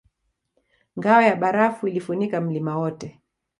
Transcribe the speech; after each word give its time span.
Ngao 0.97 1.21
ya 1.21 1.35
barafu 1.35 1.87
ilifunika 1.87 2.41
mlima 2.41 2.77
wote 2.77 3.21